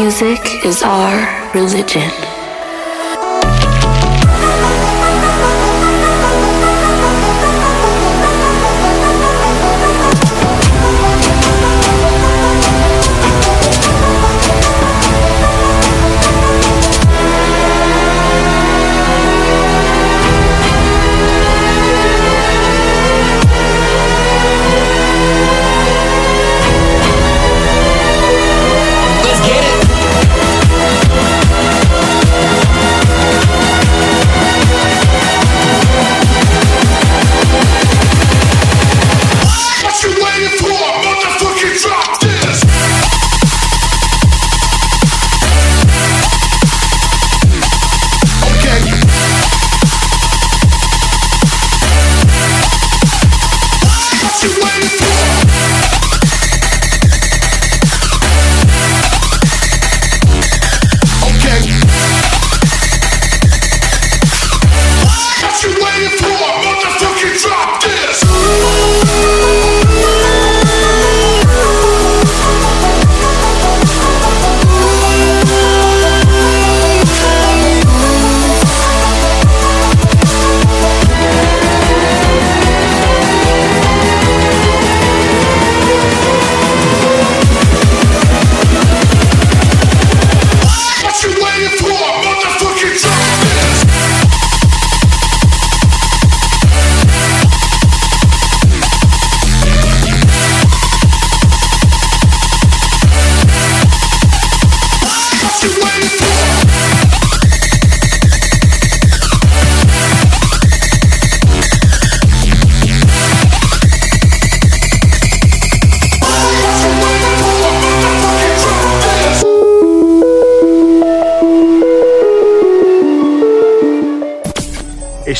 [0.00, 2.29] Music is our religion.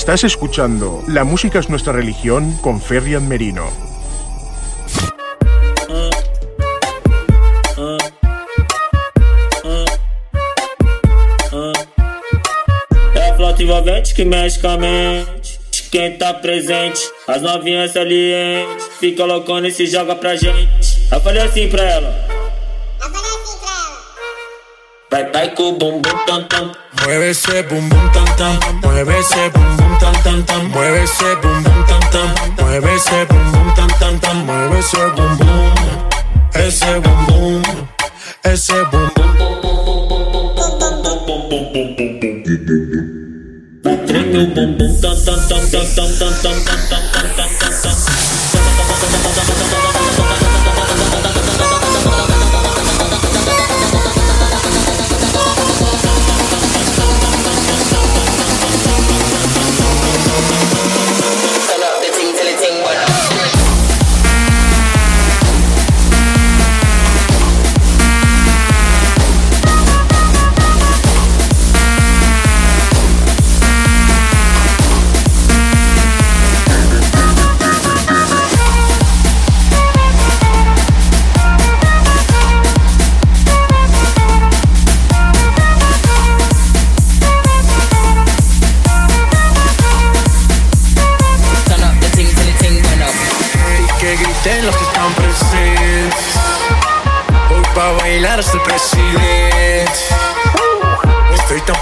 [0.01, 3.71] Estás escuchando La música es nuestra religión con Ferrian Merino.
[13.15, 15.61] É a flauta envolvente que mexe com a mente.
[15.93, 18.89] Quem tá presente, as novinhas salientes.
[18.99, 21.09] Fica loucona e se joga pra gente.
[21.13, 22.27] Eu falei assim pra ela.
[25.11, 26.73] Vai, vai com o bumbum tam tam.
[27.03, 28.59] Mueve ese bum bum tam tam.
[28.83, 30.71] Mueve ese bum bum tam tam tam.
[30.71, 32.29] Mueve ese bum bum tam tam.
[32.59, 34.37] Mueve ese bum bum tam tam tam.
[34.47, 35.75] Mueve ese bum bum.
[36.55, 37.63] Ese bum bum.
[38.45, 39.31] Ese bum bum.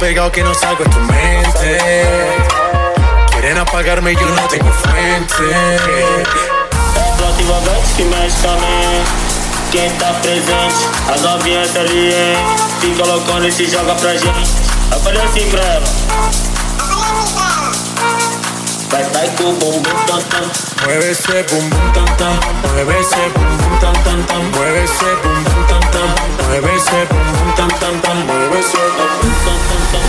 [0.09, 1.79] Pegado que no salgo de tu mente.
[3.31, 5.35] Quieren apagarme y yo no tengo fuente.
[7.19, 9.11] Flauta envolvente que mexe mente.
[9.71, 12.41] Quem tá presente, as novinhas salientes.
[12.81, 14.51] Fica loucona e se joga pra gente.
[14.93, 16.48] Eu falei assim pra ela.
[18.91, 20.49] Bye bye, boom, boom, boom, tam, tam.
[20.87, 22.41] Mueve ese boom, boom, tam, tam.
[22.73, 24.43] Mueve ese boom, boom, tam, tam, tam.
[24.53, 26.09] Mueve ese boom, boom, tam, tam.
[26.49, 28.17] Mueve ese boom, boom, tam, tam, tam.
[28.27, 30.09] Mueve ese boom, boom, tam, tam, tam.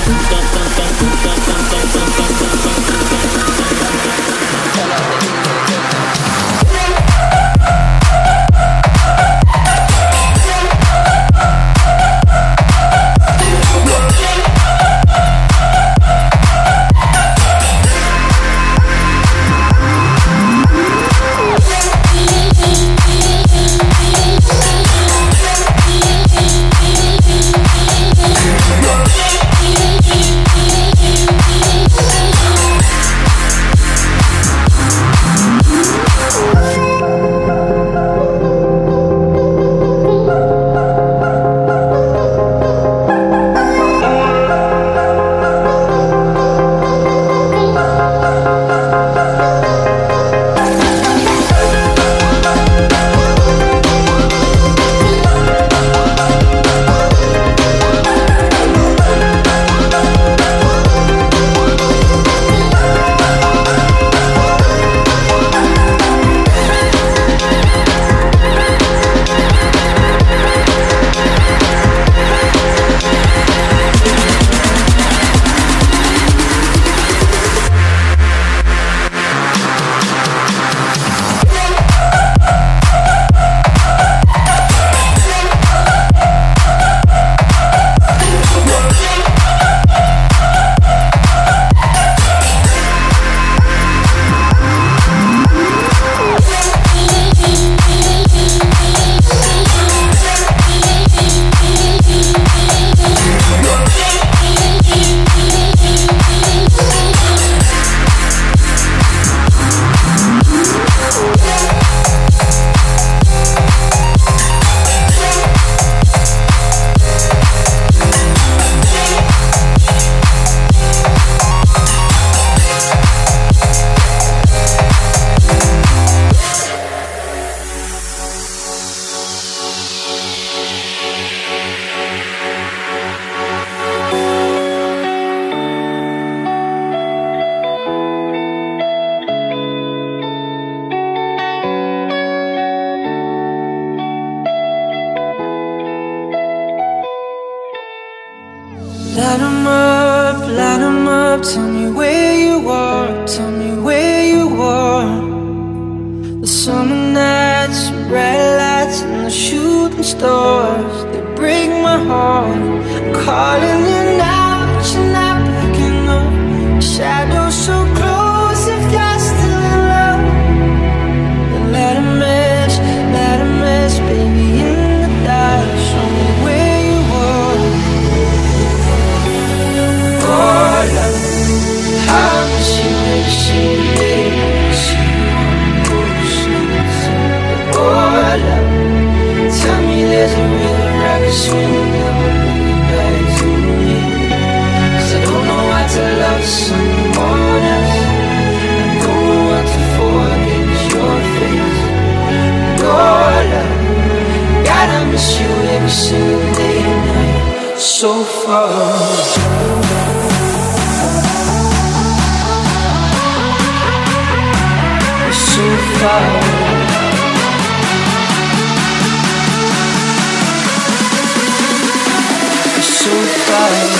[223.69, 223.99] time.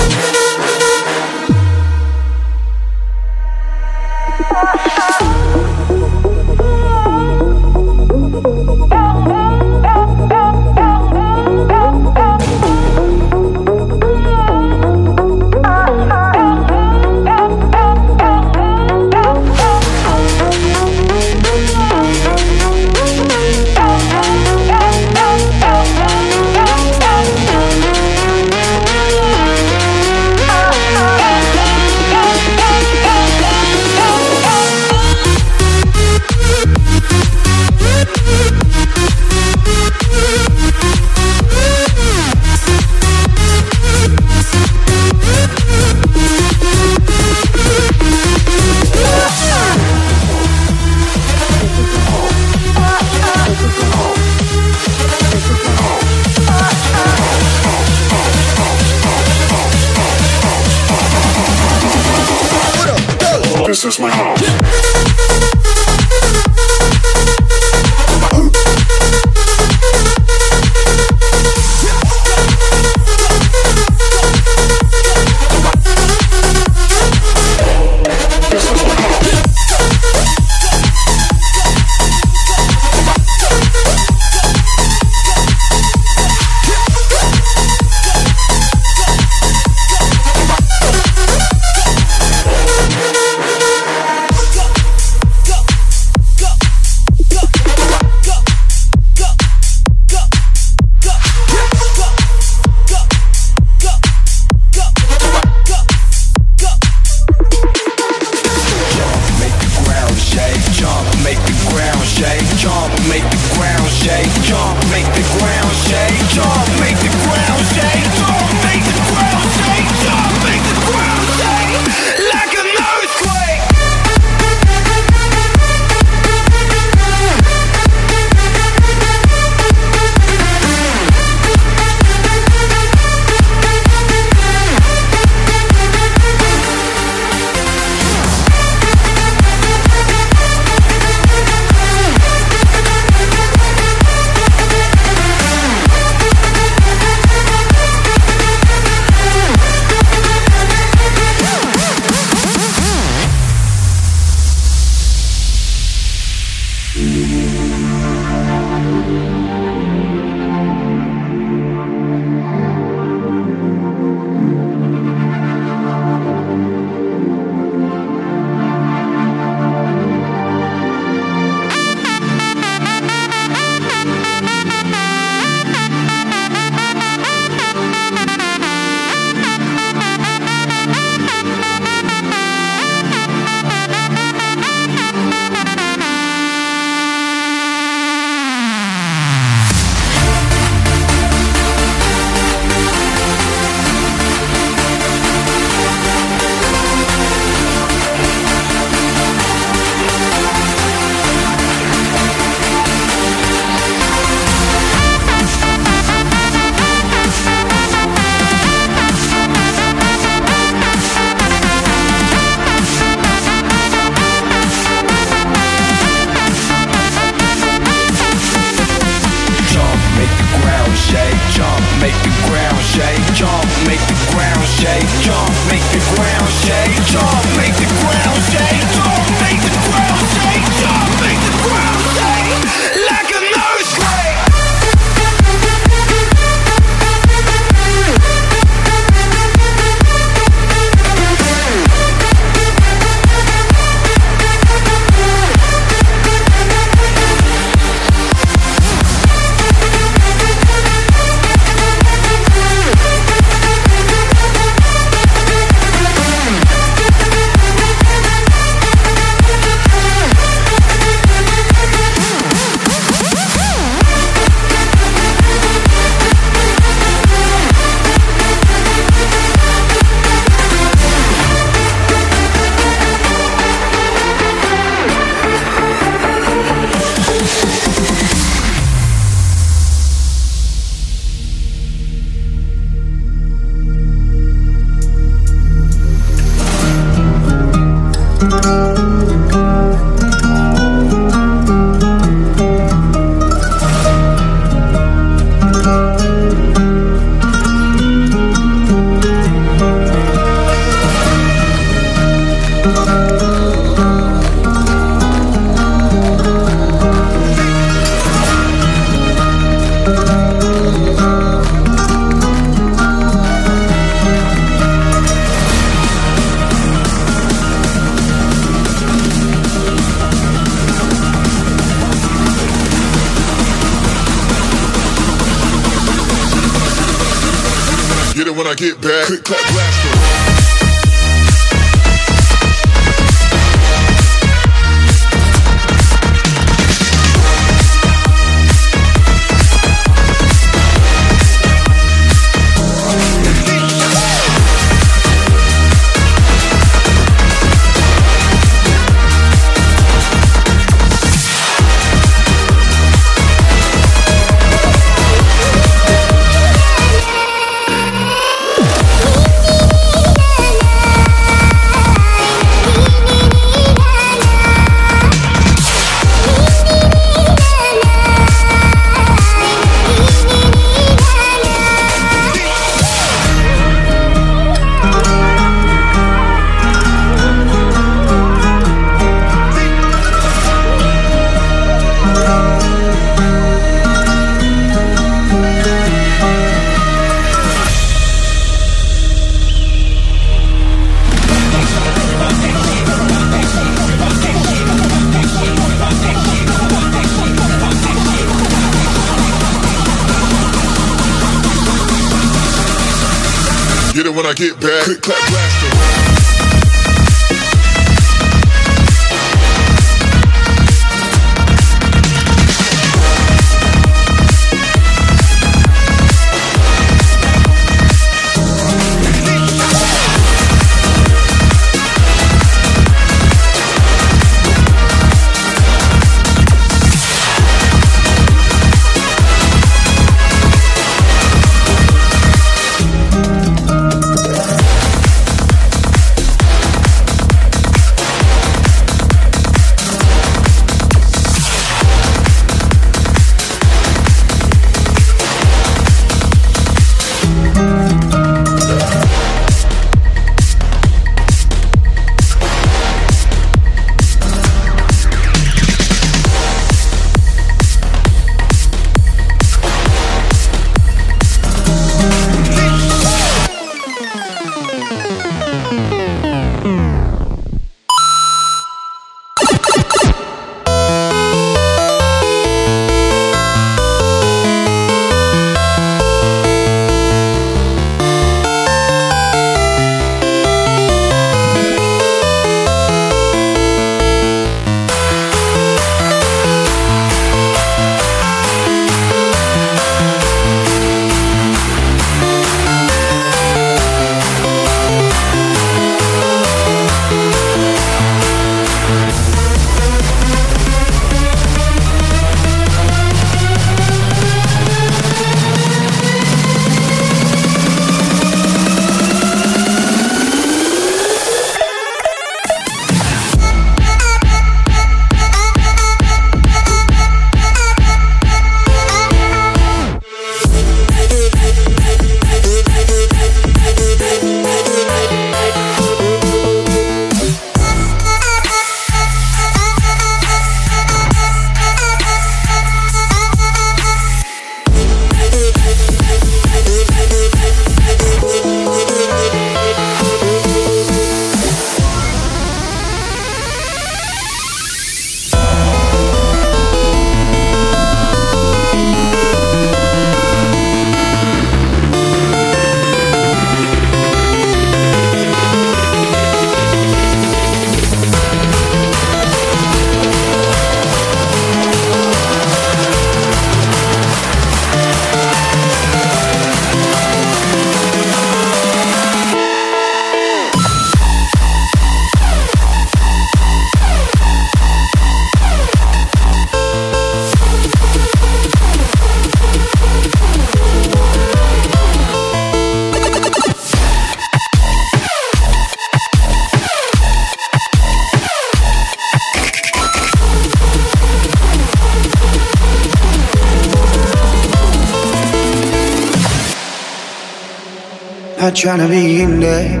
[598.78, 600.00] Trying to be in there,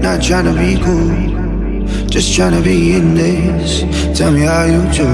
[0.00, 3.82] not trying to be cool, just trying to be in this.
[4.16, 5.04] Tell me how you do.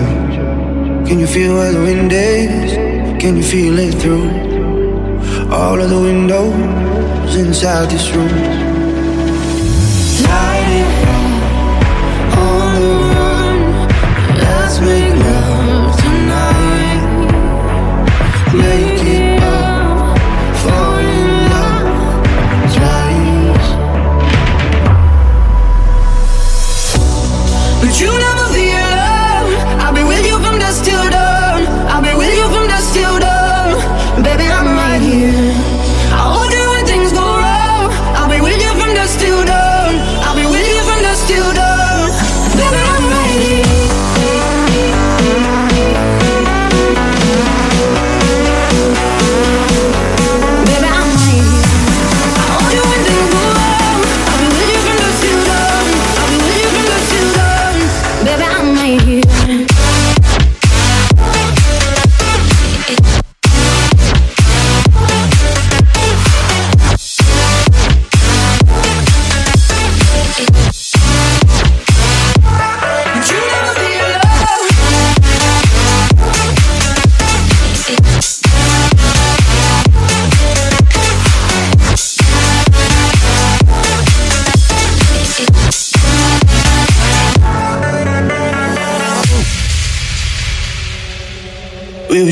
[1.04, 2.72] Can you feel where the wind is?
[3.20, 4.30] Can you feel it through
[5.52, 8.63] all of the windows inside this room?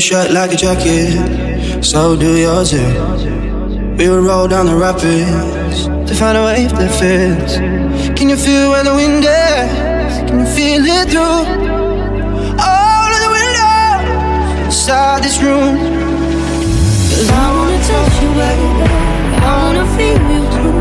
[0.03, 2.91] Shut like a jacket, so do yours too.
[3.97, 7.55] We would roll down the rapids to find a wave that fits.
[8.19, 10.13] Can you feel where the wind is?
[10.27, 11.47] Can you feel it through
[12.59, 15.77] all of the windows inside this room?
[17.07, 18.69] Cause I wanna touch you, baby.
[19.39, 20.73] I wanna feel you too.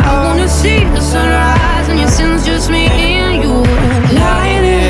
[0.00, 3.52] I wanna see the sunrise and your sins, just me and you.
[4.16, 4.85] Light it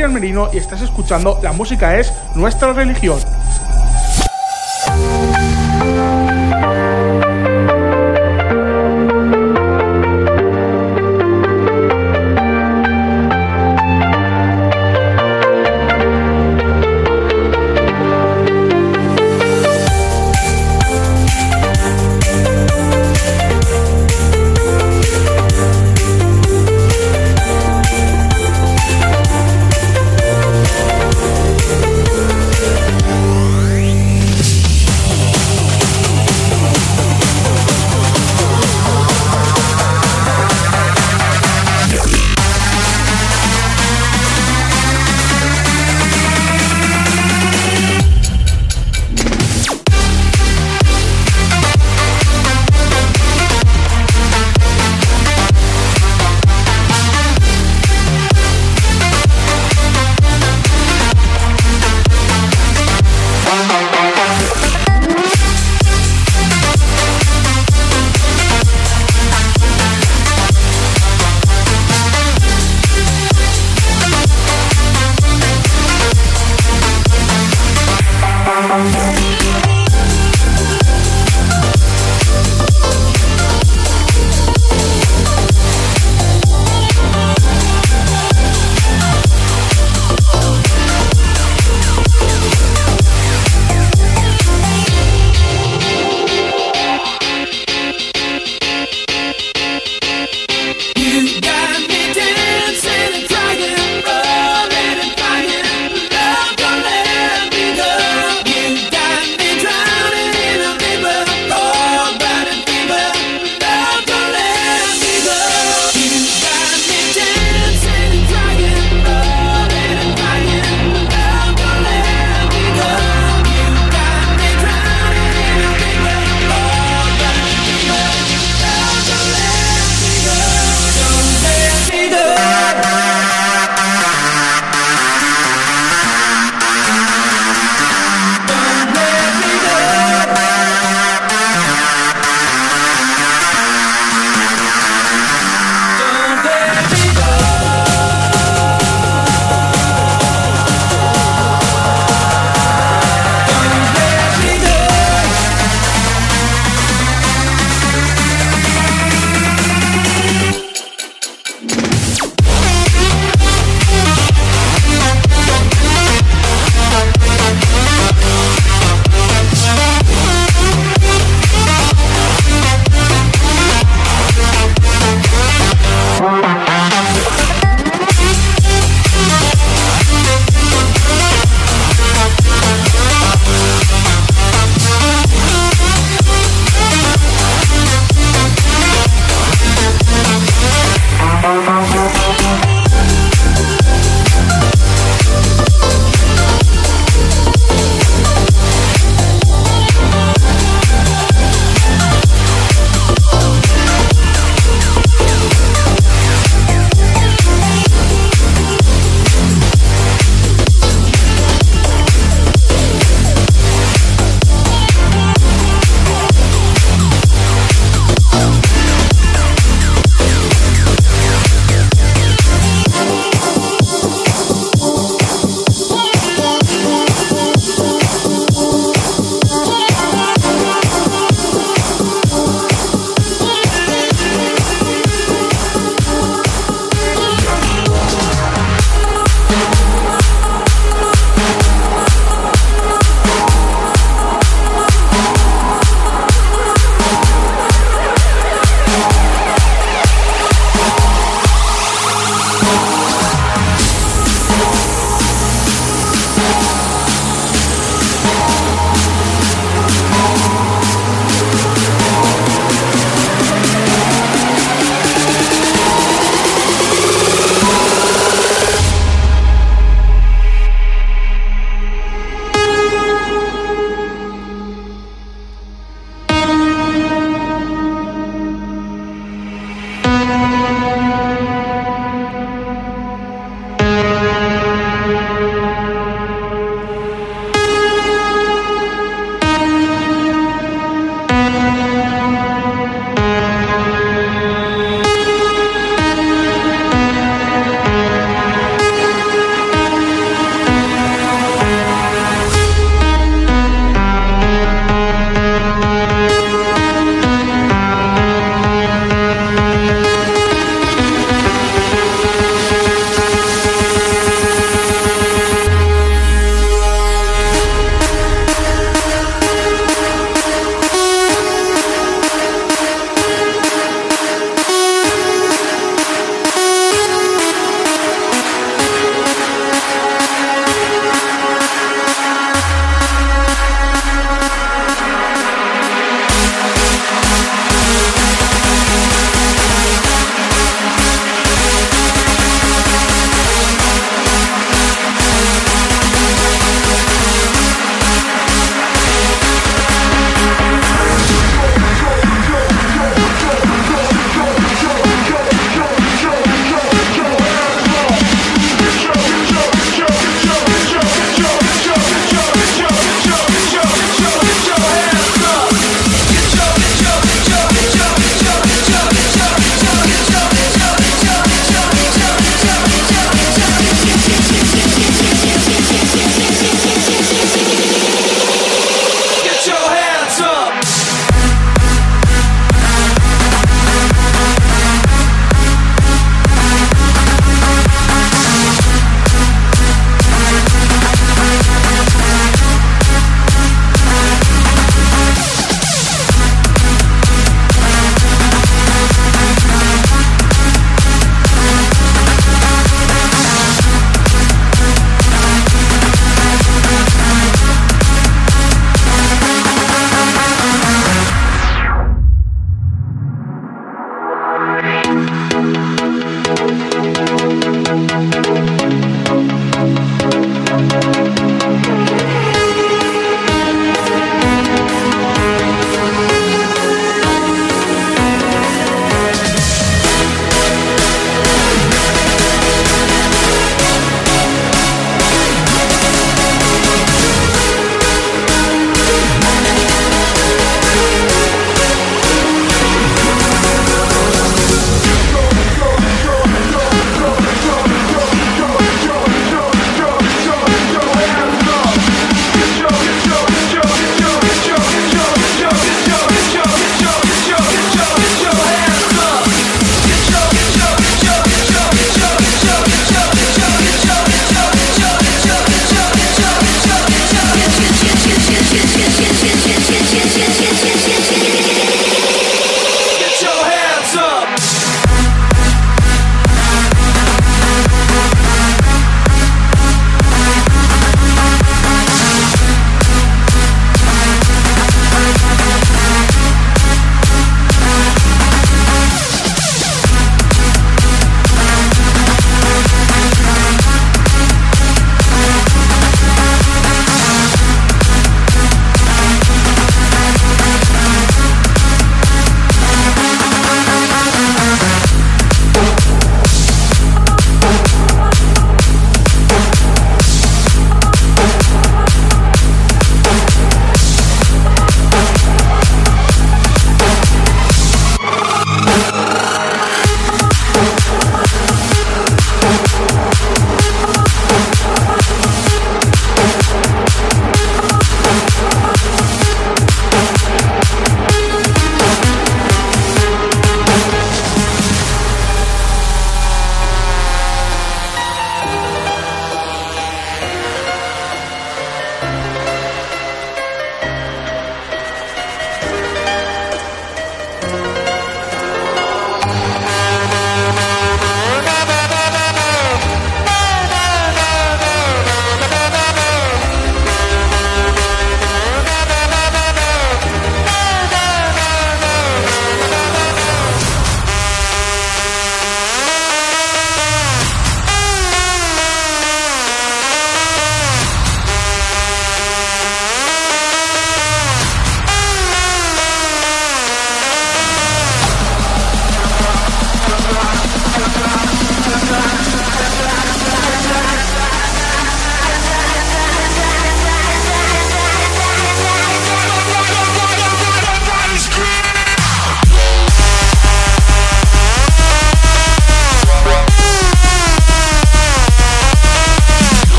[0.00, 3.18] Almerino y estás escuchando La música es nuestra religión.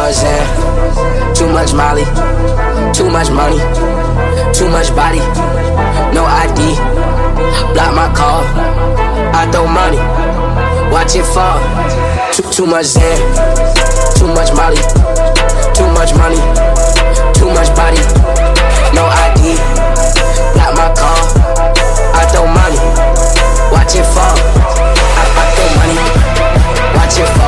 [0.00, 0.48] buzzing.
[1.36, 2.04] Too much Molly,
[2.96, 3.60] too much money,
[4.56, 5.20] too much body,
[6.16, 6.60] no ID.
[7.74, 8.42] Block my call,
[9.36, 10.00] I throw money,
[10.92, 11.60] watch it fall.
[12.32, 13.18] Too, too much Zen,
[14.16, 14.80] too much Molly,
[15.76, 16.40] too much money,
[17.36, 18.00] too much body,
[18.96, 19.56] no ID.
[20.56, 21.22] Block my call,
[22.16, 22.80] I throw money,
[23.72, 24.36] watch it fall.
[25.20, 25.96] I, I throw money,
[26.96, 27.39] watch it fall.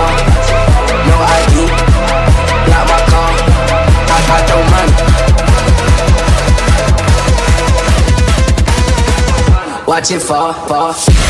[10.03, 11.21] watching far, far.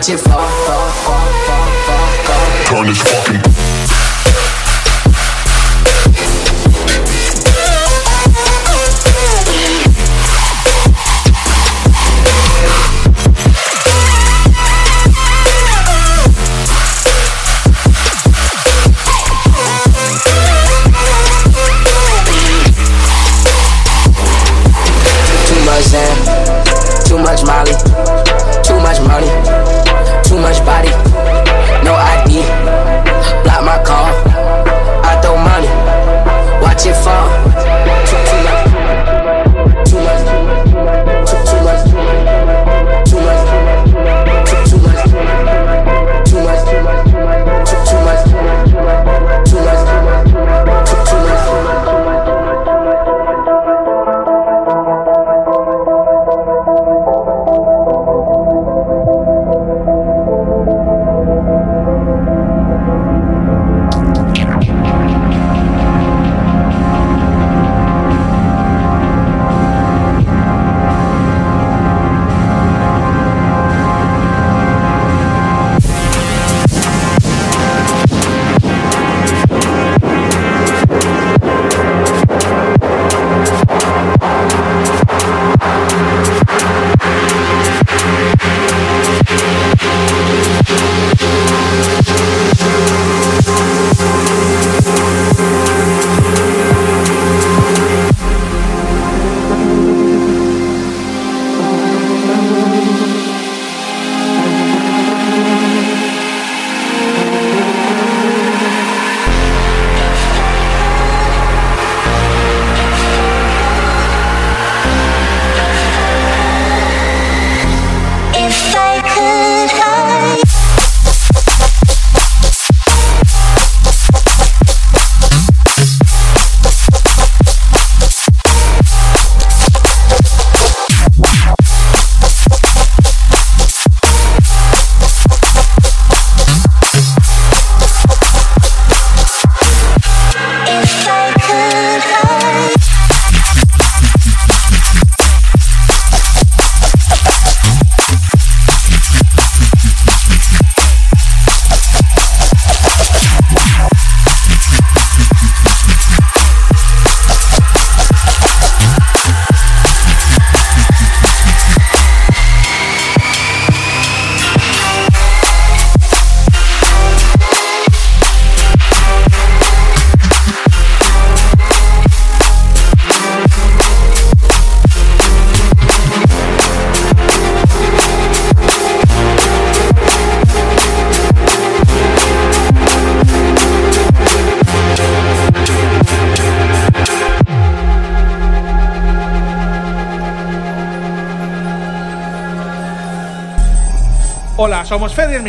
[0.00, 0.39] watch it.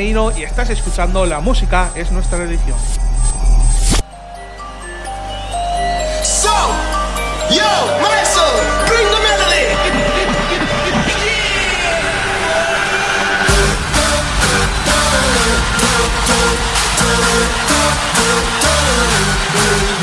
[0.02, 2.76] Menino y estás escuchando La música es nuestra religión.
[6.24, 6.50] So,
[7.52, 8.42] yo, maestro,
[8.88, 9.62] bring the melody.
[19.54, 20.01] We're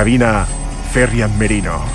[0.00, 0.46] cabina,
[0.92, 1.89] Ferrian Merino.